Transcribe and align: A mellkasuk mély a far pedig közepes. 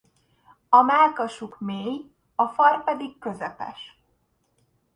A 0.69 0.81
mellkasuk 0.81 1.59
mély 1.59 2.11
a 2.35 2.47
far 2.47 2.83
pedig 2.83 3.17
közepes. 3.19 3.99